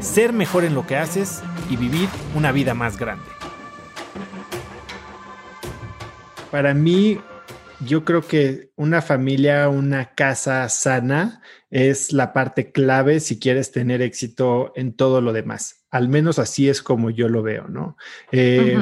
ser 0.00 0.32
mejor 0.32 0.64
en 0.64 0.74
lo 0.74 0.86
que 0.86 0.96
haces 0.96 1.42
y 1.70 1.76
vivir 1.76 2.08
una 2.34 2.52
vida 2.52 2.74
más 2.74 2.98
grande. 2.98 3.24
Para 6.50 6.74
mí, 6.74 7.20
yo 7.80 8.04
creo 8.04 8.22
que 8.22 8.70
una 8.76 9.02
familia, 9.02 9.68
una 9.68 10.14
casa 10.14 10.68
sana 10.68 11.42
es 11.70 12.12
la 12.12 12.32
parte 12.32 12.72
clave 12.72 13.20
si 13.20 13.38
quieres 13.38 13.72
tener 13.72 14.00
éxito 14.00 14.72
en 14.76 14.94
todo 14.94 15.20
lo 15.20 15.32
demás. 15.32 15.84
Al 15.90 16.08
menos 16.08 16.38
así 16.38 16.68
es 16.68 16.82
como 16.82 17.10
yo 17.10 17.28
lo 17.28 17.42
veo, 17.42 17.68
¿no? 17.68 17.96
Eh, 18.32 18.78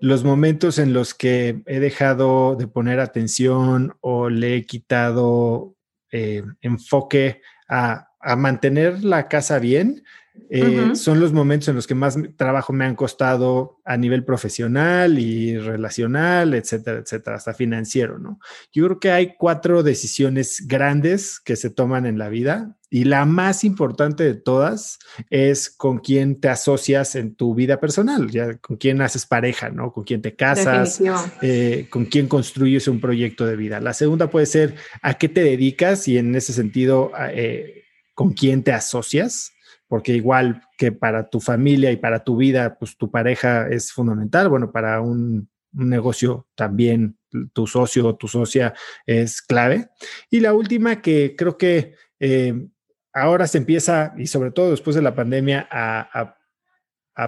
los 0.00 0.24
momentos 0.24 0.78
en 0.78 0.92
los 0.92 1.12
que 1.12 1.60
he 1.66 1.80
dejado 1.80 2.56
de 2.56 2.68
poner 2.68 3.00
atención 3.00 3.96
o 4.00 4.30
le 4.30 4.56
he 4.56 4.66
quitado 4.66 5.76
eh, 6.12 6.42
enfoque 6.60 7.42
a, 7.68 8.04
mantener 8.36 9.04
la 9.04 9.28
casa 9.28 9.58
bien, 9.60 10.04
eh, 10.50 10.94
son 10.94 11.20
los 11.20 11.32
momentos 11.32 11.68
en 11.68 11.76
los 11.76 11.86
que 11.86 11.94
más 11.94 12.18
trabajo 12.36 12.72
me 12.72 12.84
han 12.84 12.94
costado 12.94 13.80
a 13.84 13.96
nivel 13.96 14.24
profesional 14.24 15.18
y 15.18 15.58
relacional, 15.58 16.54
etcétera, 16.54 16.98
etcétera, 16.98 17.36
hasta 17.36 17.54
financiero, 17.54 18.18
¿no? 18.18 18.40
Yo 18.72 18.84
creo 18.86 19.00
que 19.00 19.10
hay 19.10 19.34
cuatro 19.36 19.82
decisiones 19.82 20.64
grandes 20.66 21.40
que 21.40 21.56
se 21.56 21.70
toman 21.70 22.06
en 22.06 22.18
la 22.18 22.28
vida 22.28 22.76
y 22.90 23.04
la 23.04 23.26
más 23.26 23.64
importante 23.64 24.24
de 24.24 24.34
todas 24.34 24.98
es 25.28 25.68
con 25.68 25.98
quién 25.98 26.40
te 26.40 26.48
asocias 26.48 27.14
en 27.14 27.34
tu 27.34 27.54
vida 27.54 27.78
personal, 27.78 28.30
ya 28.30 28.56
con 28.56 28.76
quién 28.78 29.02
haces 29.02 29.26
pareja, 29.26 29.68
¿no? 29.68 29.92
Con 29.92 30.04
quién 30.04 30.22
te 30.22 30.34
casas, 30.34 31.00
eh, 31.42 31.86
con 31.90 32.06
quién 32.06 32.28
construyes 32.28 32.88
un 32.88 33.00
proyecto 33.00 33.44
de 33.44 33.56
vida. 33.56 33.80
La 33.80 33.92
segunda 33.92 34.30
puede 34.30 34.46
ser 34.46 34.76
a 35.02 35.14
qué 35.14 35.28
te 35.28 35.42
dedicas 35.42 36.08
y 36.08 36.16
en 36.16 36.34
ese 36.34 36.54
sentido, 36.54 37.12
eh, 37.30 37.84
con 38.14 38.32
quién 38.32 38.64
te 38.64 38.72
asocias 38.72 39.52
porque 39.88 40.14
igual 40.14 40.62
que 40.76 40.92
para 40.92 41.28
tu 41.28 41.40
familia 41.40 41.90
y 41.90 41.96
para 41.96 42.22
tu 42.22 42.36
vida, 42.36 42.78
pues 42.78 42.96
tu 42.96 43.10
pareja 43.10 43.68
es 43.68 43.90
fundamental. 43.90 44.48
Bueno, 44.48 44.70
para 44.70 45.00
un, 45.00 45.48
negocio 45.70 46.48
también 46.54 47.18
tu 47.52 47.66
socio 47.66 48.06
o 48.06 48.16
tu 48.16 48.26
socia 48.26 48.74
es 49.06 49.42
clave. 49.42 49.90
Y 50.30 50.40
la 50.40 50.54
última 50.54 51.02
que 51.02 51.36
creo 51.36 51.58
que 51.58 51.94
eh, 52.18 52.68
ahora 53.12 53.46
se 53.46 53.58
empieza, 53.58 54.14
y 54.16 54.26
sobre 54.26 54.50
todo 54.50 54.70
después 54.70 54.96
de 54.96 55.02
la 55.02 55.14
pandemia, 55.14 55.68
a, 55.70 56.34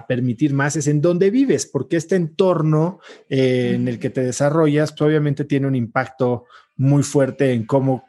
permitir 0.07 0.53
más 0.53 0.77
es 0.77 0.87
en 0.87 1.01
dónde 1.01 1.29
vives, 1.29 1.65
porque 1.65 1.97
este 1.97 2.15
entorno 2.15 3.01
eh, 3.27 3.73
en 3.75 3.89
el 3.89 3.99
que 3.99 4.09
te 4.09 4.23
desarrollas, 4.23 4.93
pues 4.93 5.01
obviamente 5.01 5.43
tiene 5.43 5.67
un 5.67 5.75
impacto 5.75 6.45
muy 6.77 7.03
fuerte 7.03 7.51
en 7.51 7.65
cómo 7.65 8.05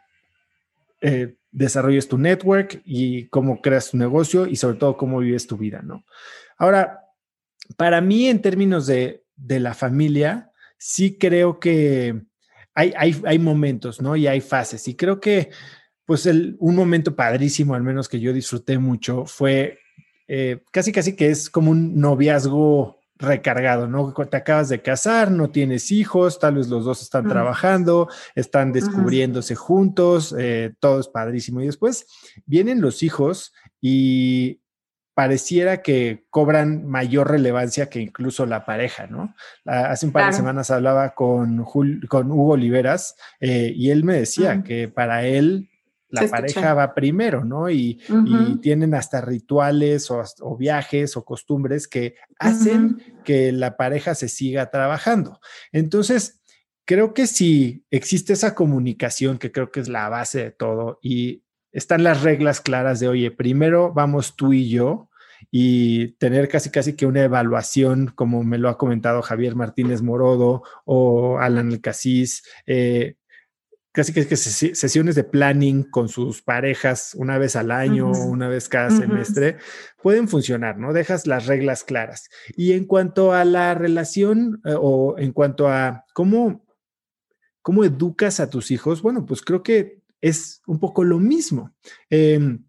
eh, 1.00 1.34
desarrolles 1.52 2.08
tu 2.08 2.18
network 2.18 2.82
y 2.84 3.28
cómo 3.28 3.60
creas 3.60 3.90
tu 3.90 3.98
negocio 3.98 4.46
y 4.46 4.56
sobre 4.56 4.78
todo 4.78 4.96
cómo 4.96 5.20
vives 5.20 5.46
tu 5.46 5.56
vida, 5.56 5.82
¿no? 5.82 6.04
Ahora, 6.56 7.00
para 7.76 8.00
mí 8.00 8.26
en 8.26 8.40
términos 8.42 8.86
de, 8.86 9.20
la 9.36 9.74
familia, 9.74 10.50
sí 10.78 11.18
creo 11.18 11.60
que 11.60 12.22
hay, 12.74 12.94
hay, 12.96 13.38
momentos, 13.38 14.00
¿no? 14.00 14.16
Y 14.16 14.26
hay 14.26 14.40
fases. 14.40 14.86
Y 14.88 14.94
creo 14.94 15.20
que, 15.20 15.50
pues, 16.06 16.26
el, 16.26 16.56
un 16.58 16.76
momento 16.76 17.14
padrísimo, 17.14 17.74
al 17.74 17.82
menos 17.82 18.08
que 18.08 18.20
yo 18.20 18.32
disfruté 18.32 18.78
mucho, 18.78 19.26
fue 19.26 19.78
eh, 20.28 20.62
casi, 20.70 20.92
casi 20.92 21.16
que 21.16 21.30
es 21.30 21.50
como 21.50 21.70
un 21.70 22.00
noviazgo 22.00 23.01
recargado, 23.22 23.88
¿no? 23.88 24.12
Te 24.12 24.36
acabas 24.36 24.68
de 24.68 24.82
casar, 24.82 25.30
no 25.30 25.50
tienes 25.50 25.90
hijos, 25.90 26.38
tal 26.38 26.56
vez 26.56 26.68
los 26.68 26.84
dos 26.84 27.02
están 27.02 27.28
trabajando, 27.28 28.08
están 28.34 28.72
descubriéndose 28.72 29.54
juntos, 29.54 30.34
eh, 30.38 30.74
todo 30.80 31.00
es 31.00 31.08
padrísimo. 31.08 31.60
Y 31.60 31.66
después 31.66 32.06
vienen 32.44 32.80
los 32.80 33.02
hijos 33.02 33.54
y 33.80 34.60
pareciera 35.14 35.82
que 35.82 36.24
cobran 36.30 36.86
mayor 36.86 37.30
relevancia 37.30 37.90
que 37.90 38.00
incluso 38.00 38.46
la 38.46 38.64
pareja, 38.64 39.06
¿no? 39.06 39.34
Hace 39.64 40.06
un 40.06 40.12
par 40.12 40.26
de 40.26 40.32
semanas 40.32 40.70
hablaba 40.70 41.14
con, 41.14 41.64
con 41.64 42.32
Hugo 42.32 42.52
Oliveras 42.52 43.14
eh, 43.40 43.72
y 43.74 43.90
él 43.90 44.04
me 44.04 44.14
decía 44.14 44.62
que 44.62 44.88
para 44.88 45.24
él 45.26 45.68
la 46.12 46.28
pareja 46.28 46.74
va 46.74 46.94
primero, 46.94 47.44
¿no? 47.44 47.70
Y, 47.70 47.98
tienen 48.60 48.94
hasta 48.94 49.20
rituales 49.20 50.10
o, 50.10 50.56
viajes 50.56 51.16
o 51.16 51.24
costumbres 51.24 51.88
que 51.88 52.14
hacen 52.38 53.02
que 53.24 53.50
la 53.50 53.76
pareja 53.76 54.14
se 54.14 54.28
siga 54.28 54.70
trabajando. 54.70 55.40
Entonces, 55.72 56.40
creo 56.84 57.14
que 57.14 57.26
si 57.26 57.84
existe 57.90 58.34
esa 58.34 58.54
comunicación, 58.54 59.38
que 59.38 59.50
creo 59.50 59.70
que 59.72 59.80
es 59.80 59.88
la 59.88 60.08
base 60.08 60.44
de 60.44 60.50
todo, 60.50 60.98
y 61.02 61.42
están 61.72 62.04
las 62.04 62.22
reglas 62.22 62.60
claras 62.60 63.00
de, 63.00 63.08
oye, 63.08 63.30
primero 63.30 63.92
vamos 63.92 64.36
tú 64.36 64.52
y 64.52 64.68
yo, 64.68 65.08
y 65.50 66.12
tener 66.12 66.48
casi 66.48 66.70
casi 66.70 66.94
que 66.94 67.06
una 67.06 67.22
evaluación, 67.22 68.12
como 68.14 68.44
me 68.44 68.58
lo 68.58 68.68
ha 68.68 68.78
comentado 68.78 69.22
Javier 69.22 69.56
Martínez 69.56 70.02
Morodo 70.02 70.62
o 70.84 71.38
Alan 71.38 71.72
El 71.72 71.80
Casís, 71.80 72.44
eh, 72.66 73.16
casi 73.92 74.12
que, 74.14 74.24
sesiones 74.36 75.14
de 75.14 75.24
planning 75.24 75.84
con 75.84 76.08
sus 76.08 76.42
parejas 76.42 77.14
una 77.14 77.36
vez 77.36 77.56
al 77.56 77.70
año, 77.70 78.10
una 78.10 78.48
vez 78.48 78.68
cada 78.68 78.90
semestre, 78.90 79.58
pueden 80.02 80.28
funcionar, 80.28 80.78
¿no? 80.78 80.94
Dejas 80.94 81.26
las 81.26 81.46
reglas 81.46 81.84
claras. 81.84 82.30
Y 82.56 82.72
en 82.72 82.86
cuanto 82.86 83.32
a 83.32 83.44
la 83.44 83.74
relación 83.74 84.60
eh, 84.64 84.74
o 84.76 85.18
en 85.18 85.32
cuanto 85.32 85.68
a 85.68 86.06
cómo, 86.14 86.64
cómo 87.60 87.84
educas 87.84 88.40
a 88.40 88.48
tus 88.48 88.70
hijos, 88.70 89.02
bueno, 89.02 89.26
pues 89.26 89.42
creo 89.42 89.62
que 89.62 90.00
es 90.22 90.62
un 90.66 90.80
poco 90.80 91.04
lo 91.04 91.18
mismo. 91.18 91.74
Em, 92.08 92.64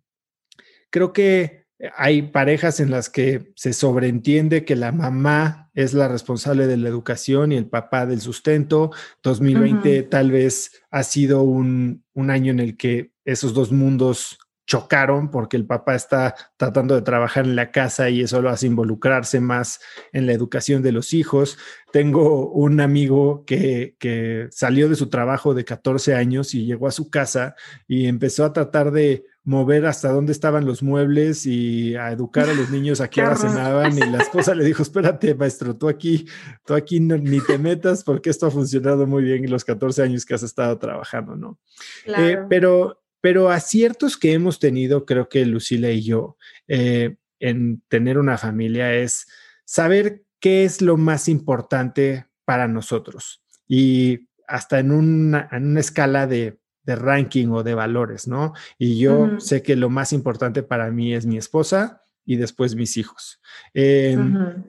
creo 0.89 1.13
que 1.13 1.62
hay 1.95 2.23
parejas 2.23 2.79
en 2.79 2.91
las 2.91 3.09
que 3.09 3.51
se 3.55 3.73
sobreentiende 3.73 4.65
que 4.65 4.75
la 4.75 4.91
mamá 4.91 5.69
es 5.73 5.93
la 5.93 6.07
responsable 6.07 6.67
de 6.67 6.77
la 6.77 6.89
educación 6.89 7.51
y 7.51 7.57
el 7.57 7.65
papá 7.65 8.05
del 8.05 8.21
sustento. 8.21 8.91
2020 9.23 10.03
tal 10.03 10.31
vez 10.31 10.83
ha 10.91 11.03
sido 11.03 11.43
un, 11.43 12.03
un, 12.13 12.29
año 12.29 12.51
en 12.51 12.59
el 12.59 12.77
que 12.77 13.11
esos 13.25 13.53
dos 13.53 13.71
mundos 13.71 14.37
chocaron 14.65 15.29
porque 15.29 15.57
el 15.57 15.65
papá 15.65 15.95
está 15.95 16.35
tratando 16.55 16.95
de 16.95 17.01
trabajar 17.01 17.43
en 17.45 17.55
la 17.55 17.71
casa 17.71 18.09
y 18.09 18.21
eso 18.21 18.41
lo 18.41 18.49
hace 18.49 18.67
involucrarse 18.67 19.41
más 19.41 19.81
en 20.13 20.25
la 20.25 20.31
educación 20.33 20.81
de 20.81 20.93
los 20.93 21.13
hijos. 21.13 21.57
Tengo 21.91 22.49
un 22.49 22.79
amigo 22.79 23.43
que, 23.45 23.95
que 23.99 24.47
salió 24.51 24.87
de 24.87 24.95
su 24.95 25.09
trabajo 25.09 25.53
de 25.53 25.65
14 25.65 26.15
años 26.15 26.55
y 26.55 26.65
llegó 26.65 26.87
a 26.87 26.91
su 26.91 27.09
casa 27.09 27.55
y 27.87 28.07
empezó 28.07 28.45
a 28.45 28.53
tratar 28.53 28.91
de 28.91 29.25
mover 29.45 29.85
hasta 29.85 30.09
dónde 30.09 30.31
estaban 30.31 30.65
los 30.65 30.81
muebles 30.81 31.45
y 31.45 31.95
a 31.95 32.11
educar 32.11 32.49
a 32.49 32.53
los 32.53 32.69
niños 32.71 33.01
a 33.01 33.09
qué 33.09 33.21
hora 33.21 33.35
cenaban 33.35 33.97
y 33.97 34.01
la 34.01 34.19
esposa 34.19 34.55
le 34.55 34.63
dijo, 34.63 34.83
espérate 34.83 35.35
maestro, 35.35 35.75
tú 35.75 35.89
aquí, 35.89 36.25
tú 36.65 36.73
aquí 36.73 36.99
ni 36.99 37.41
te 37.41 37.57
metas 37.57 38.03
porque 38.03 38.29
esto 38.29 38.47
ha 38.47 38.51
funcionado 38.51 39.05
muy 39.05 39.23
bien 39.23 39.43
en 39.43 39.51
los 39.51 39.65
14 39.65 40.03
años 40.03 40.25
que 40.25 40.33
has 40.33 40.43
estado 40.43 40.77
trabajando, 40.77 41.35
¿no? 41.35 41.59
Eh, 42.05 42.37
pero, 42.49 43.03
pero 43.19 43.49
aciertos 43.49 44.17
que 44.17 44.33
hemos 44.33 44.59
tenido, 44.59 45.05
creo 45.05 45.27
que 45.27 45.45
Lucila 45.45 45.91
y 45.91 46.03
yo, 46.03 46.37
eh, 46.67 47.17
en 47.39 47.81
tener 47.89 48.17
una 48.17 48.37
familia 48.37 48.93
es 48.93 49.27
saber 49.65 50.23
qué 50.39 50.63
es 50.63 50.81
lo 50.81 50.95
más 50.97 51.27
importante 51.27 52.27
para 52.45 52.67
nosotros. 52.67 53.43
Y 53.67 54.29
hasta 54.47 54.79
en 54.79 54.91
una, 54.91 55.49
en 55.51 55.67
una 55.67 55.79
escala 55.79 56.27
de 56.27 56.59
de 56.83 56.95
ranking 56.95 57.47
o 57.49 57.63
de 57.63 57.73
valores, 57.73 58.27
¿no? 58.27 58.53
Y 58.77 58.99
yo 58.99 59.39
sé 59.39 59.61
que 59.61 59.75
lo 59.75 59.89
más 59.89 60.13
importante 60.13 60.63
para 60.63 60.91
mí 60.91 61.13
es 61.13 61.25
mi 61.25 61.37
esposa 61.37 62.01
y 62.25 62.35
después 62.35 62.75
mis 62.75 62.97
hijos. 62.97 63.41
Em, 63.73 64.63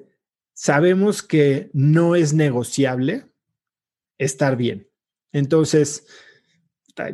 sabemos 0.52 1.22
que 1.22 1.70
no 1.72 2.14
es 2.14 2.32
negociable 2.32 3.26
estar 4.18 4.56
bien. 4.56 4.88
Entonces, 5.32 6.06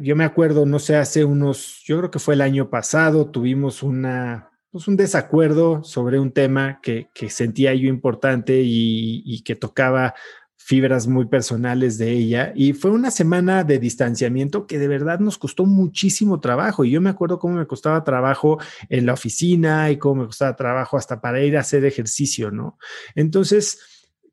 yo 0.00 0.16
me 0.16 0.24
acuerdo, 0.24 0.66
no 0.66 0.78
sé, 0.78 0.96
hace 0.96 1.24
unos, 1.24 1.82
yo 1.84 1.98
creo 1.98 2.10
que 2.10 2.18
fue 2.18 2.34
el 2.34 2.42
año 2.42 2.68
pasado, 2.68 3.30
tuvimos 3.30 3.82
una, 3.82 4.50
pues 4.70 4.86
un 4.88 4.96
desacuerdo 4.96 5.82
sobre 5.82 6.18
un 6.18 6.32
tema 6.32 6.80
que, 6.82 7.08
que 7.14 7.30
sentía 7.30 7.74
yo 7.74 7.88
importante 7.88 8.60
y, 8.60 9.22
y 9.24 9.42
que 9.42 9.56
tocaba 9.56 10.14
fibras 10.62 11.08
muy 11.08 11.26
personales 11.26 11.96
de 11.96 12.12
ella 12.12 12.52
y 12.54 12.74
fue 12.74 12.90
una 12.90 13.10
semana 13.10 13.64
de 13.64 13.78
distanciamiento 13.78 14.66
que 14.66 14.78
de 14.78 14.88
verdad 14.88 15.18
nos 15.18 15.38
costó 15.38 15.64
muchísimo 15.64 16.38
trabajo 16.38 16.84
y 16.84 16.90
yo 16.90 17.00
me 17.00 17.10
acuerdo 17.10 17.38
cómo 17.38 17.54
me 17.54 17.66
costaba 17.66 18.04
trabajo 18.04 18.58
en 18.88 19.06
la 19.06 19.14
oficina 19.14 19.90
y 19.90 19.96
cómo 19.96 20.20
me 20.20 20.26
costaba 20.26 20.54
trabajo 20.54 20.98
hasta 20.98 21.20
para 21.20 21.40
ir 21.42 21.56
a 21.56 21.60
hacer 21.60 21.84
ejercicio, 21.86 22.50
¿no? 22.50 22.78
Entonces, 23.14 23.80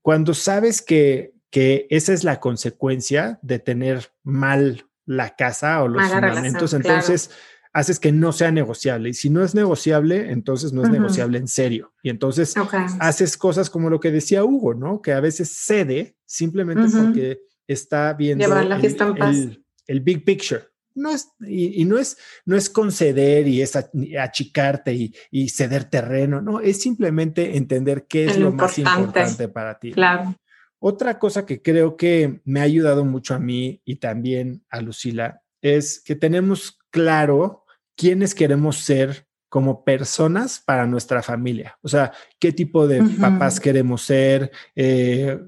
cuando 0.02 0.34
sabes 0.34 0.82
que, 0.82 1.34
que 1.50 1.88
esa 1.90 2.14
es 2.14 2.26
la 2.26 2.40
consecuencia 2.42 3.40
de 3.42 3.60
tener 3.60 4.12
mal 4.24 4.86
la 5.06 5.36
casa 5.36 5.82
o 5.82 5.88
los 5.88 6.04
fundamentos, 6.12 6.74
entonces 6.74 7.32
haces 7.78 8.00
que 8.00 8.12
no 8.12 8.32
sea 8.32 8.52
negociable. 8.52 9.10
Y 9.10 9.14
si 9.14 9.30
no 9.30 9.44
es 9.44 9.54
negociable, 9.54 10.32
entonces 10.32 10.74
no 10.74 10.82
es 10.82 10.90
negociable 10.90 11.38
en 11.38 11.48
serio. 11.48 11.94
Y 12.02 12.10
entonces 12.10 12.56
haces 13.00 13.38
cosas 13.38 13.70
como 13.70 13.92
lo 13.92 14.00
que 14.00 14.10
decía 14.10 14.44
Hugo, 14.44 14.74
¿no? 14.74 15.00
Que 15.00 15.14
a 15.14 15.20
veces 15.20 15.52
cede 15.52 16.18
simplemente 16.26 16.90
porque 16.92 17.40
está 17.68 18.14
viendo 18.14 18.46
el, 18.58 19.64
el, 19.86 20.02
big 20.02 20.26
picture. 20.26 20.64
No 20.96 21.12
es, 21.12 21.30
y, 21.48 21.86
no 21.86 22.00
es, 22.00 22.18
no 22.46 22.58
es 22.58 22.68
conceder 22.68 23.48
y 23.48 23.62
es 23.62 23.76
achicarte 23.76 24.96
y, 24.96 25.14
y, 25.30 25.50
ceder 25.50 25.84
terreno, 25.84 26.42
no, 26.42 26.60
es 26.60 26.82
simplemente 26.82 27.58
entender 27.58 28.08
qué 28.08 28.26
es 28.26 28.40
lo 28.40 28.52
más 28.52 28.80
importante 28.80 29.50
para 29.50 29.78
ti. 29.78 29.92
Claro. 29.92 30.36
Otra 30.80 31.20
cosa 31.20 31.46
que 31.46 31.62
creo 31.62 31.96
que 31.96 32.42
me 32.44 32.60
ha 32.60 32.64
ayudado 32.64 33.06
mucho 33.06 33.36
a 33.36 33.40
mí 33.40 33.84
y 33.86 33.98
también 33.98 34.66
a 34.72 34.82
Lucila 34.82 35.44
es 35.62 36.02
que 36.04 36.16
tenemos 36.16 36.80
claro 36.90 37.66
quiénes 37.98 38.34
queremos 38.34 38.78
ser 38.78 39.28
como 39.50 39.84
personas 39.84 40.62
para 40.66 40.86
nuestra 40.86 41.24
familia. 41.24 41.78
O 41.82 41.88
sea, 41.88 42.14
qué 42.40 42.52
tipo 42.52 42.88
de 42.88 43.02
papás 43.20 43.60
queremos 43.60 44.04
ser, 44.04 44.52
eh, 44.76 45.40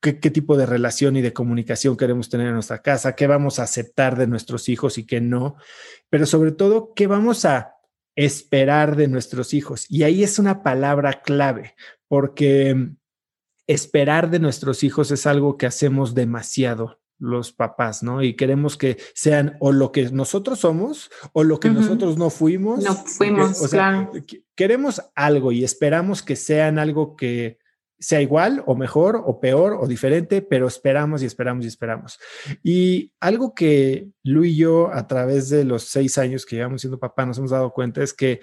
qué, 0.00 0.30
tipo 0.30 0.56
de 0.56 0.66
relación 0.66 1.16
y 1.16 1.22
de 1.22 1.32
comunicación 1.32 1.96
queremos 1.96 2.28
tener 2.28 2.48
en 2.48 2.54
nuestra 2.54 2.82
casa, 2.82 3.14
qué 3.14 3.26
vamos 3.26 3.58
a 3.58 3.64
aceptar 3.64 4.16
de 4.16 4.26
nuestros 4.26 4.68
hijos 4.68 4.96
y 4.98 5.06
qué 5.06 5.20
no, 5.20 5.56
pero 6.08 6.26
sobre 6.26 6.52
todo, 6.52 6.92
qué 6.94 7.06
vamos 7.06 7.44
a 7.44 7.74
esperar 8.16 8.96
de 8.96 9.08
nuestros 9.08 9.54
hijos. 9.54 9.86
Y 9.88 10.02
ahí 10.02 10.22
es 10.22 10.38
una 10.38 10.62
palabra 10.62 11.22
clave, 11.22 11.74
porque 12.08 12.90
esperar 13.66 14.30
de 14.30 14.38
nuestros 14.38 14.82
hijos 14.82 15.10
es 15.10 15.26
algo 15.26 15.56
que 15.56 15.66
hacemos 15.66 16.14
demasiado 16.14 16.97
los 17.18 17.52
papás, 17.52 18.02
¿no? 18.02 18.22
Y 18.22 18.34
queremos 18.34 18.76
que 18.76 18.98
sean 19.14 19.56
o 19.60 19.72
lo 19.72 19.92
que 19.92 20.10
nosotros 20.10 20.60
somos 20.60 21.10
o 21.32 21.44
lo 21.44 21.60
que 21.60 21.70
nosotros 21.70 22.16
no 22.16 22.30
fuimos. 22.30 22.84
No 22.84 22.94
fuimos, 22.94 23.60
o 23.60 23.68
sea, 23.68 24.10
Queremos 24.54 25.02
algo 25.14 25.52
y 25.52 25.64
esperamos 25.64 26.22
que 26.22 26.36
sean 26.36 26.78
algo 26.78 27.16
que 27.16 27.58
sea 28.00 28.20
igual 28.20 28.62
o 28.66 28.76
mejor 28.76 29.22
o 29.24 29.40
peor 29.40 29.76
o 29.80 29.86
diferente, 29.86 30.40
pero 30.40 30.68
esperamos 30.68 31.22
y 31.22 31.26
esperamos 31.26 31.64
y 31.64 31.68
esperamos. 31.68 32.18
Y 32.62 33.12
algo 33.20 33.54
que 33.54 34.08
Lu 34.22 34.44
y 34.44 34.56
yo 34.56 34.92
a 34.92 35.06
través 35.06 35.48
de 35.48 35.64
los 35.64 35.84
seis 35.84 36.16
años 36.18 36.46
que 36.46 36.56
llevamos 36.56 36.80
siendo 36.80 36.98
papá 36.98 37.26
nos 37.26 37.38
hemos 37.38 37.50
dado 37.50 37.72
cuenta 37.72 38.02
es 38.02 38.14
que 38.14 38.40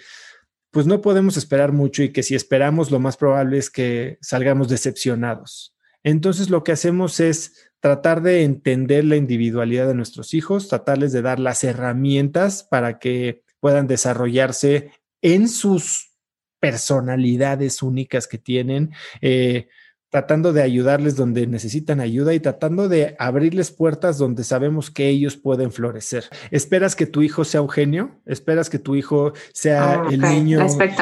pues 0.72 0.86
no 0.88 1.02
podemos 1.02 1.38
esperar 1.38 1.72
mucho 1.72 2.04
y 2.04 2.12
que 2.12 2.22
si 2.22 2.36
esperamos 2.36 2.92
lo 2.92 3.00
más 3.00 3.16
probable 3.16 3.58
es 3.58 3.70
que 3.70 4.18
salgamos 4.22 4.68
decepcionados. 4.68 5.74
Entonces 6.04 6.50
lo 6.50 6.64
que 6.64 6.74
hacemos 6.74 7.22
es 7.22 7.72
tratar 7.86 8.24
de 8.24 8.42
entender 8.42 9.06
la 9.06 9.16
individualidad 9.16 9.86
de 9.88 9.94
nuestros 9.94 10.34
hijos, 10.34 10.70
tratarles 10.70 11.12
de 11.12 11.22
dar 11.22 11.40
las 11.40 11.64
herramientas 11.64 12.64
para 12.64 12.98
que 12.98 13.44
puedan 13.60 13.86
desarrollarse 13.86 14.90
en 15.22 15.48
sus 15.48 16.16
personalidades 16.60 17.84
únicas 17.84 18.28
que 18.28 18.40
tienen, 18.40 18.92
eh, 19.22 19.68
tratando 20.10 20.52
de 20.52 20.64
ayudarles 20.64 21.16
donde 21.16 21.46
necesitan 21.46 22.00
ayuda 22.00 22.34
y 22.34 22.40
tratando 22.40 22.90
de 22.90 23.16
abrirles 23.20 23.70
puertas 23.70 24.18
donde 24.18 24.44
sabemos 24.44 24.90
que 24.90 25.08
ellos 25.08 25.38
pueden 25.38 25.72
florecer. 25.72 26.24
¿Esperas 26.50 26.96
que 26.96 27.06
tu 27.06 27.22
hijo 27.22 27.44
sea 27.44 27.62
un 27.62 27.70
genio? 27.70 28.20
¿Esperas 28.26 28.72
que 28.72 28.80
tu 28.80 28.96
hijo 28.96 29.34
sea 29.54 30.02
ah, 30.02 30.08
el 30.10 30.22
niño 30.22 30.58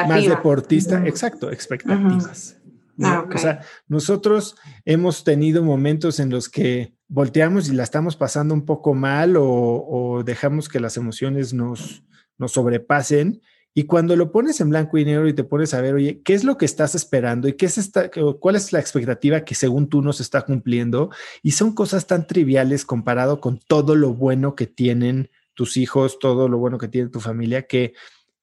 más 0.09 0.25
deportista? 0.27 1.01
Exacto, 1.07 1.50
expectativas. 1.50 2.57
Ah, 3.01 3.28
o 3.34 3.38
sea, 3.38 3.62
nosotros 3.88 4.56
hemos 4.86 5.24
tenido 5.24 5.63
momentos 5.63 6.19
en 6.19 6.30
los 6.30 6.50
que 6.50 6.94
volteamos 7.07 7.69
y 7.69 7.74
la 7.74 7.84
estamos 7.84 8.16
pasando 8.16 8.54
un 8.54 8.66
poco 8.66 8.94
mal 8.94 9.36
o, 9.38 10.22
dejamos 10.25 10.69
que 10.69 10.80
las 10.80 10.98
emociones 10.98 11.54
nos, 11.54 12.04
nos 12.38 12.51
sobrepasen. 12.51 13.42
Y 13.75 13.86
cuando 13.86 14.16
lo 14.16 14.31
pones 14.31 14.62
en 14.62 14.69
blanco 14.69 15.00
y 15.00 15.06
negro 15.06 15.28
y 15.28 15.34
te 15.34 15.44
pones 15.44 15.74
a 15.74 15.81
ver, 15.81 15.95
oye, 15.95 16.22
¿qué 16.24 16.36
es 16.36 16.44
lo 16.44 16.57
que 16.57 16.66
estás 16.66 16.94
esperando 16.94 17.48
y 17.48 17.54
qué 17.54 17.66
es 17.66 17.80
esta, 17.80 18.12
cuál 18.40 18.56
es 18.56 18.72
la 18.72 18.80
expectativa 18.80 19.44
que 19.44 19.56
según 19.56 19.89
tú 19.89 20.04
nos 20.04 20.22
está 20.22 20.44
cumpliendo? 20.44 21.10
Y 21.42 21.51
son 21.51 21.74
cosas 21.74 22.06
tan 22.06 22.28
triviales 22.28 22.86
comparado 22.86 23.42
con 23.42 23.60
todo 23.60 23.96
lo 23.96 24.13
bueno 24.13 24.56
que 24.56 24.68
tienen 24.68 25.31
tus 25.56 25.78
hijos, 25.78 26.19
todo 26.19 26.48
lo 26.48 26.60
bueno 26.60 26.78
que 26.78 26.88
tiene 26.88 27.10
tu 27.10 27.19
familia, 27.19 27.63
que, 27.63 27.94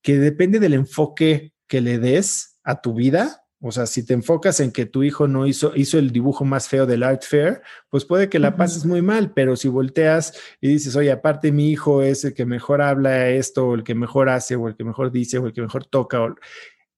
que 0.02 0.18
depende 0.18 0.58
del 0.58 0.74
enfoque 0.74 1.52
que 1.68 1.80
le 1.80 1.98
des 1.98 2.58
a 2.64 2.80
tu 2.80 2.94
vida, 2.94 3.39
o 3.62 3.72
sea, 3.72 3.86
si 3.86 4.04
te 4.04 4.14
enfocas 4.14 4.58
en 4.60 4.72
que 4.72 4.86
tu 4.86 5.02
hijo 5.02 5.28
no 5.28 5.46
hizo, 5.46 5.72
hizo 5.76 5.98
el 5.98 6.12
dibujo 6.12 6.46
más 6.46 6.68
feo 6.68 6.86
del 6.86 7.02
art 7.02 7.22
fair, 7.24 7.60
pues 7.90 8.06
puede 8.06 8.30
que 8.30 8.38
la 8.38 8.56
pases 8.56 8.86
muy 8.86 9.02
mal, 9.02 9.32
pero 9.34 9.54
si 9.54 9.68
volteas 9.68 10.32
y 10.62 10.68
dices, 10.68 10.96
oye, 10.96 11.12
aparte 11.12 11.52
mi 11.52 11.70
hijo 11.70 12.02
es 12.02 12.24
el 12.24 12.32
que 12.32 12.46
mejor 12.46 12.80
habla 12.80 13.28
esto, 13.28 13.68
o 13.68 13.74
el 13.74 13.84
que 13.84 13.94
mejor 13.94 14.30
hace, 14.30 14.56
o 14.56 14.66
el 14.66 14.76
que 14.76 14.84
mejor 14.84 15.12
dice, 15.12 15.38
o 15.38 15.46
el 15.46 15.52
que 15.52 15.60
mejor 15.60 15.84
toca, 15.84 16.22
o, 16.22 16.34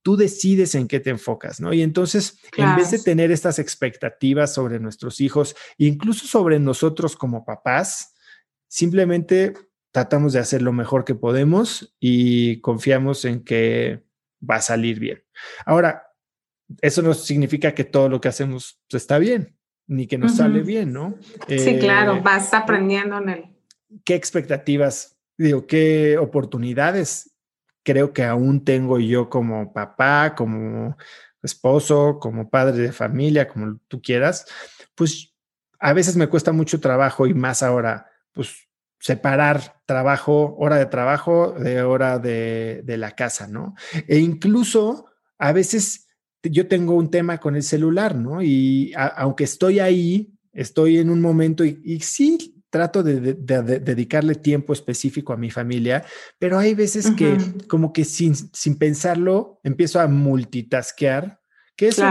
tú 0.03 0.17
decides 0.17 0.75
en 0.77 0.87
qué 0.87 1.01
te 1.01 1.11
enfocas, 1.11 1.61
¿no? 1.61 1.73
Y 1.73 1.83
entonces, 1.83 2.39
en 2.57 2.77
vez 2.77 2.91
de 2.91 2.99
tener 3.01 3.33
estas 3.33 3.59
expectativas 3.59 4.55
sobre 4.55 4.79
nuestros 4.79 5.21
hijos, 5.21 5.57
incluso 5.79 6.27
sobre 6.27 6.59
nosotros 6.61 7.17
como 7.17 7.45
papás, 7.45 8.15
simplemente 8.69 9.55
tratamos 9.91 10.33
de 10.33 10.41
hacer 10.41 10.63
lo 10.63 10.73
mejor 10.73 11.05
que 11.05 11.15
podemos 11.15 11.95
y 12.01 12.61
confiamos 12.61 13.25
en 13.25 13.45
que 13.45 14.05
va 14.49 14.57
a 14.57 14.63
salir 14.63 14.99
bien. 14.99 15.23
Ahora, 15.67 16.12
eso 16.81 17.03
no 17.03 17.15
significa 17.15 17.75
que 17.75 17.85
todo 17.85 18.09
lo 18.09 18.21
que 18.21 18.29
hacemos 18.29 18.81
está 18.91 19.19
bien, 19.19 19.57
ni 19.87 20.07
que 20.07 20.19
nos 20.19 20.37
sale 20.37 20.63
bien, 20.63 20.93
¿no? 20.93 21.17
sí, 21.49 21.79
claro, 21.79 22.17
eh, 22.17 22.21
vas 22.23 22.53
aprendiendo 22.55 23.19
en 23.19 23.29
él. 23.29 23.45
¿Qué 24.05 24.15
expectativas, 24.15 25.17
digo, 25.37 25.67
qué 25.67 26.17
oportunidades 26.19 27.33
creo 27.83 28.13
que 28.13 28.25
aún 28.25 28.65
tengo 28.65 28.99
yo 28.99 29.29
como 29.29 29.73
papá, 29.73 30.35
como 30.37 30.97
esposo, 31.43 32.19
como 32.21 32.49
padre 32.49 32.79
de 32.79 32.93
familia, 32.93 33.49
como 33.49 33.79
tú 33.89 34.01
quieras? 34.01 34.47
Pues 34.95 35.35
a 35.79 35.93
veces 35.93 36.17
me 36.17 36.29
cuesta 36.29 36.53
mucho 36.53 36.81
trabajo 36.81 37.27
y 37.27 37.35
más 37.35 37.63
ahora, 37.63 38.07
pues 38.33 38.69
separar 39.01 39.81
trabajo, 39.85 40.55
hora 40.59 40.77
de 40.77 40.87
trabajo 40.87 41.53
de 41.59 41.83
hora 41.83 42.21
de, 42.21 42.83
de 42.85 42.97
la 42.97 43.17
casa, 43.17 43.49
¿no? 43.49 43.75
E 44.07 44.19
incluso 44.19 45.07
a 45.39 45.53
veces 45.53 46.07
yo 46.43 46.67
tengo 46.67 46.95
un 46.95 47.11
tema 47.11 47.39
con 47.39 47.57
el 47.57 47.63
celular, 47.63 48.17
¿no? 48.17 48.43
Y 48.43 48.93
aunque 48.97 49.45
estoy 49.45 49.81
ahí, 49.81 50.33
estoy 50.53 50.99
en 50.99 51.11
un 51.11 51.21
momento 51.21 51.65
y, 51.65 52.01
sí 52.01 52.57
trato 52.71 53.03
de, 53.03 53.35
dedicarle 53.35 54.35
tiempo 54.35 54.73
específico 54.73 55.35
a 55.35 55.37
mi 55.37 55.51
familia, 55.51 56.05
pero 56.39 56.59
hay 56.59 56.75
veces 56.75 57.11
que 57.11 57.37
como 57.69 57.93
que 57.93 58.05
sin, 58.05 58.35
sin 58.35 58.79
pensarlo 58.79 59.61
empiezo 59.63 60.01
a 60.01 60.09
multitasquear, 60.09 61.39
que 61.77 61.89
eso 61.89 62.03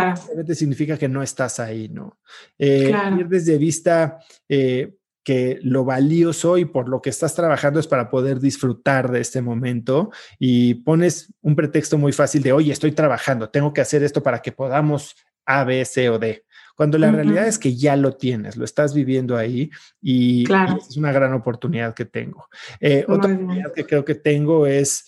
significa 0.53 0.97
que 0.97 1.07
no 1.07 1.23
estás 1.23 1.59
ahí, 1.59 1.89
¿no? 1.89 2.19
Eh, 2.59 2.93
Pierdes 3.15 3.45
de 3.47 3.57
vista 3.57 4.19
eh, 4.47 4.97
que 5.23 5.59
lo 5.61 5.85
valioso 5.85 6.57
y 6.57 6.65
por 6.65 6.89
lo 6.89 7.01
que 7.01 7.09
estás 7.09 7.35
trabajando 7.35 7.79
es 7.79 7.87
para 7.87 8.09
poder 8.09 8.39
disfrutar 8.39 9.11
de 9.11 9.21
este 9.21 9.41
momento 9.41 10.11
y 10.39 10.75
pones 10.75 11.33
un 11.41 11.55
pretexto 11.55 11.97
muy 11.97 12.11
fácil 12.11 12.41
de, 12.41 12.53
oye, 12.53 12.71
estoy 12.71 12.91
trabajando, 12.91 13.49
tengo 13.49 13.73
que 13.73 13.81
hacer 13.81 14.03
esto 14.03 14.23
para 14.23 14.41
que 14.41 14.51
podamos 14.51 15.15
A, 15.45 15.63
B, 15.63 15.83
C 15.85 16.09
o 16.09 16.19
D. 16.19 16.45
Cuando 16.75 16.97
la 16.97 17.11
realidad 17.11 17.47
es 17.47 17.59
que 17.59 17.75
ya 17.75 17.95
lo 17.95 18.15
tienes, 18.15 18.57
lo 18.57 18.65
estás 18.65 18.95
viviendo 18.95 19.37
ahí 19.37 19.69
y, 20.01 20.45
es 20.51 20.97
una 20.97 21.11
gran 21.11 21.33
oportunidad 21.33 21.93
que 21.93 22.05
tengo. 22.05 22.47
Eh, 22.79 23.05
otra 23.07 23.33
oportunidad 23.33 23.73
que 23.73 23.85
creo 23.85 24.03
que 24.03 24.15
tengo 24.15 24.65
es, 24.65 25.05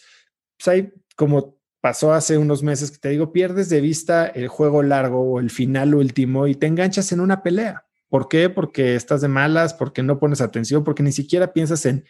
pues 0.58 0.67
hay 0.67 0.93
como 1.15 1.58
pasó 1.82 2.13
hace 2.13 2.38
unos 2.38 2.63
meses 2.63 2.91
que 2.91 2.98
te 2.98 3.10
digo, 3.10 3.34
pierdes 3.34 3.70
de 3.70 3.82
vista 3.82 4.27
el 4.27 4.48
juego 4.48 4.84
largo 4.84 5.22
o 5.22 5.39
el 5.39 5.50
final 5.50 5.96
último 5.96 6.48
y 6.48 6.55
te 6.55 6.67
enganchas 6.67 7.12
en 7.12 7.20
una 7.20 7.43
pelea. 7.43 7.86
¿Por 8.13 8.27
qué? 8.27 8.48
Porque 8.48 8.93
estás 8.93 9.22
de 9.22 9.27
malas, 9.27 9.74
porque 9.74 10.03
no 10.03 10.20
pones 10.20 10.39
atención, 10.39 10.84
porque 10.84 11.01
ni 11.01 11.12
siquiera 11.12 11.51
piensas 11.51 11.84
en 11.88 12.05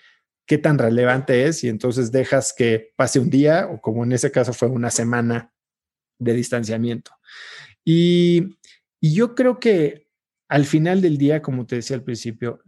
qué 0.46 0.58
tan 0.58 0.78
relevante 0.78 1.46
es 1.46 1.64
y 1.64 1.70
entonces 1.70 2.12
dejas 2.12 2.52
que 2.52 2.92
pase 2.98 3.22
un 3.22 3.30
día 3.30 3.70
o 3.72 3.80
como 3.80 4.04
en 4.04 4.12
ese 4.12 4.30
caso 4.30 4.52
fue 4.52 4.68
una 4.68 4.90
semana 4.90 5.54
de 6.20 6.34
distanciamiento. 6.34 7.12
Y, 7.86 8.58
yo 9.00 9.34
creo 9.34 9.62
que 9.62 10.10
al 10.50 10.66
final 10.66 11.00
del 11.00 11.18
día, 11.18 11.42
como 11.42 11.66
te 11.66 11.78
decía 11.78 11.96
al 11.96 12.04
principio, 12.04 12.60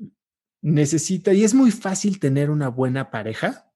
necesita, 0.61 1.33
y 1.33 1.43
es 1.43 1.53
muy 1.53 1.71
fácil 1.71 2.21
tener 2.21 2.49
una 2.49 2.69
buena 2.69 3.11
pareja 3.11 3.69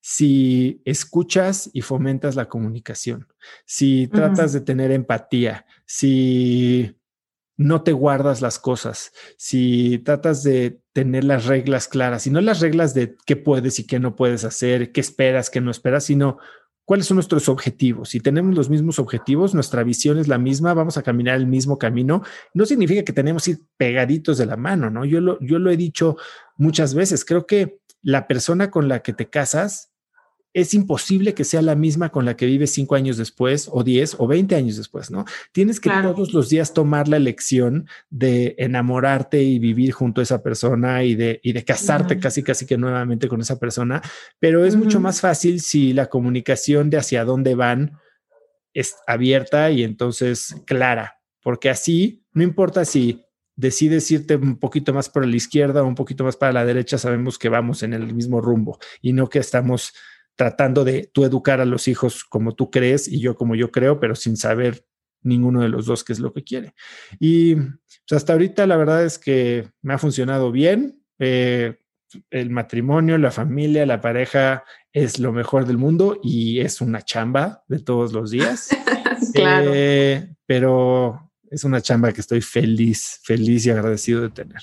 si 0.00 0.82
escuchas 0.84 1.70
y 1.72 1.82
fomentas 1.82 2.34
la 2.34 2.48
comunicación, 2.48 3.28
si 3.64 4.08
tratas 4.08 4.52
de 4.52 4.60
tener 4.60 4.90
empatía, 4.90 5.66
si 5.86 6.96
no 7.56 7.82
te 7.82 7.92
guardas 7.92 8.40
las 8.40 8.58
cosas, 8.58 9.12
si 9.36 9.98
tratas 9.98 10.42
de 10.42 10.80
tener 10.92 11.24
las 11.24 11.46
reglas 11.46 11.88
claras, 11.88 12.26
y 12.26 12.30
no 12.30 12.40
las 12.40 12.60
reglas 12.60 12.94
de 12.94 13.16
qué 13.26 13.36
puedes 13.36 13.78
y 13.78 13.86
qué 13.86 14.00
no 14.00 14.16
puedes 14.16 14.44
hacer, 14.44 14.92
qué 14.92 15.00
esperas, 15.00 15.50
qué 15.50 15.60
no 15.60 15.70
esperas, 15.70 16.04
sino 16.04 16.38
cuáles 16.84 17.06
son 17.06 17.16
nuestros 17.16 17.48
objetivos. 17.48 18.10
Si 18.10 18.20
tenemos 18.20 18.54
los 18.54 18.68
mismos 18.68 18.98
objetivos, 18.98 19.54
nuestra 19.54 19.84
visión 19.84 20.18
es 20.18 20.28
la 20.28 20.38
misma, 20.38 20.74
vamos 20.74 20.96
a 20.96 21.02
caminar 21.02 21.36
el 21.36 21.46
mismo 21.46 21.78
camino, 21.78 22.22
no 22.52 22.66
significa 22.66 23.04
que 23.04 23.12
tenemos 23.12 23.44
que 23.44 23.52
ir 23.52 23.58
pegaditos 23.76 24.36
de 24.38 24.46
la 24.46 24.56
mano, 24.56 24.90
¿no? 24.90 25.04
Yo 25.04 25.20
lo, 25.20 25.38
yo 25.40 25.58
lo 25.58 25.70
he 25.70 25.76
dicho 25.76 26.16
muchas 26.56 26.94
veces, 26.94 27.24
creo 27.24 27.46
que 27.46 27.78
la 28.02 28.26
persona 28.26 28.70
con 28.70 28.88
la 28.88 29.00
que 29.00 29.14
te 29.14 29.30
casas 29.30 29.93
es 30.54 30.72
imposible 30.72 31.34
que 31.34 31.42
sea 31.42 31.62
la 31.62 31.74
misma 31.74 32.10
con 32.10 32.24
la 32.24 32.36
que 32.36 32.46
vives 32.46 32.70
cinco 32.70 32.94
años 32.94 33.16
después 33.16 33.68
o 33.70 33.82
diez 33.82 34.14
o 34.18 34.28
veinte 34.28 34.54
años 34.54 34.76
después, 34.76 35.10
¿no? 35.10 35.24
Tienes 35.50 35.80
que 35.80 35.90
todos 35.90 36.32
los 36.32 36.48
días 36.48 36.72
tomar 36.72 37.08
la 37.08 37.16
elección 37.16 37.88
de 38.08 38.54
enamorarte 38.58 39.42
y 39.42 39.58
vivir 39.58 39.90
junto 39.90 40.20
a 40.20 40.24
esa 40.24 40.44
persona 40.44 41.02
y 41.02 41.16
de, 41.16 41.40
y 41.42 41.52
de 41.52 41.64
casarte 41.64 42.20
casi, 42.20 42.44
casi 42.44 42.66
que 42.66 42.78
nuevamente 42.78 43.26
con 43.26 43.40
esa 43.40 43.58
persona, 43.58 44.00
pero 44.38 44.64
es 44.64 44.76
mucho 44.76 45.00
más 45.00 45.20
fácil 45.20 45.60
si 45.60 45.92
la 45.92 46.06
comunicación 46.06 46.88
de 46.88 46.98
hacia 46.98 47.24
dónde 47.24 47.56
van 47.56 47.98
es 48.72 48.94
abierta 49.08 49.72
y 49.72 49.82
entonces 49.82 50.54
clara, 50.66 51.20
porque 51.42 51.68
así 51.68 52.24
no 52.32 52.44
importa 52.44 52.84
si 52.84 53.24
decides 53.56 54.08
irte 54.10 54.36
un 54.36 54.58
poquito 54.58 54.92
más 54.94 55.08
por 55.08 55.26
la 55.26 55.36
izquierda 55.36 55.82
o 55.82 55.86
un 55.86 55.94
poquito 55.96 56.22
más 56.22 56.36
para 56.36 56.52
la 56.52 56.64
derecha, 56.64 56.96
sabemos 56.96 57.38
que 57.38 57.48
vamos 57.48 57.82
en 57.82 57.92
el 57.92 58.14
mismo 58.14 58.40
rumbo 58.40 58.78
y 59.00 59.12
no 59.12 59.28
que 59.28 59.40
estamos 59.40 59.94
tratando 60.36 60.84
de 60.84 61.10
tú 61.12 61.24
educar 61.24 61.60
a 61.60 61.64
los 61.64 61.88
hijos 61.88 62.24
como 62.24 62.54
tú 62.54 62.70
crees 62.70 63.08
y 63.08 63.20
yo 63.20 63.36
como 63.36 63.54
yo 63.54 63.70
creo, 63.70 64.00
pero 64.00 64.14
sin 64.14 64.36
saber 64.36 64.84
ninguno 65.22 65.62
de 65.62 65.68
los 65.68 65.86
dos 65.86 66.04
qué 66.04 66.12
es 66.12 66.20
lo 66.20 66.32
que 66.32 66.44
quiere. 66.44 66.74
Y 67.18 67.54
pues, 67.54 68.12
hasta 68.12 68.32
ahorita 68.32 68.66
la 68.66 68.76
verdad 68.76 69.04
es 69.04 69.18
que 69.18 69.68
me 69.82 69.94
ha 69.94 69.98
funcionado 69.98 70.52
bien. 70.52 71.02
Eh, 71.18 71.78
el 72.30 72.50
matrimonio, 72.50 73.18
la 73.18 73.32
familia, 73.32 73.86
la 73.86 74.00
pareja 74.00 74.64
es 74.92 75.18
lo 75.18 75.32
mejor 75.32 75.66
del 75.66 75.78
mundo 75.78 76.20
y 76.22 76.60
es 76.60 76.80
una 76.80 77.02
chamba 77.02 77.64
de 77.66 77.80
todos 77.80 78.12
los 78.12 78.30
días. 78.30 78.68
claro. 79.34 79.72
Eh, 79.74 80.28
pero 80.46 81.32
es 81.50 81.64
una 81.64 81.80
chamba 81.80 82.12
que 82.12 82.20
estoy 82.20 82.40
feliz, 82.40 83.20
feliz 83.24 83.66
y 83.66 83.70
agradecido 83.70 84.20
de 84.20 84.30
tener. 84.30 84.62